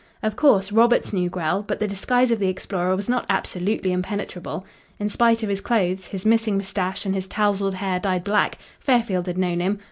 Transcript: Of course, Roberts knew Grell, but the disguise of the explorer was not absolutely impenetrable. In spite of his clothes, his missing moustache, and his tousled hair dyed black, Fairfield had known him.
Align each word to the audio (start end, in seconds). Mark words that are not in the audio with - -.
Of 0.23 0.35
course, 0.35 0.71
Roberts 0.71 1.13
knew 1.13 1.29
Grell, 1.29 1.61
but 1.61 1.77
the 1.77 1.87
disguise 1.87 2.31
of 2.31 2.39
the 2.39 2.47
explorer 2.47 2.95
was 2.95 3.07
not 3.07 3.27
absolutely 3.29 3.91
impenetrable. 3.91 4.65
In 4.97 5.09
spite 5.09 5.43
of 5.43 5.49
his 5.49 5.61
clothes, 5.61 6.07
his 6.07 6.25
missing 6.25 6.57
moustache, 6.57 7.05
and 7.05 7.13
his 7.13 7.27
tousled 7.27 7.75
hair 7.75 7.99
dyed 7.99 8.23
black, 8.23 8.57
Fairfield 8.79 9.27
had 9.27 9.37
known 9.37 9.59
him. 9.59 9.77